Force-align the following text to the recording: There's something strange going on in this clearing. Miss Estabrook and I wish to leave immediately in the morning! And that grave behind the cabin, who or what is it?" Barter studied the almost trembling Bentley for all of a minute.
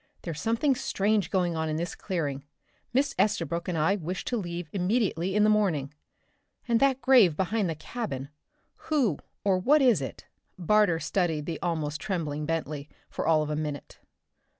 There's 0.23 0.41
something 0.41 0.73
strange 0.73 1.29
going 1.29 1.55
on 1.55 1.69
in 1.69 1.75
this 1.75 1.93
clearing. 1.93 2.43
Miss 2.91 3.13
Estabrook 3.19 3.67
and 3.67 3.77
I 3.77 3.97
wish 3.97 4.25
to 4.25 4.35
leave 4.35 4.67
immediately 4.73 5.35
in 5.35 5.43
the 5.43 5.47
morning! 5.51 5.93
And 6.67 6.79
that 6.79 7.01
grave 7.01 7.37
behind 7.37 7.69
the 7.69 7.75
cabin, 7.75 8.29
who 8.89 9.19
or 9.43 9.59
what 9.59 9.79
is 9.83 10.01
it?" 10.01 10.25
Barter 10.57 10.99
studied 10.99 11.45
the 11.45 11.59
almost 11.61 12.01
trembling 12.01 12.47
Bentley 12.47 12.89
for 13.11 13.27
all 13.27 13.43
of 13.43 13.51
a 13.51 13.55
minute. 13.55 13.99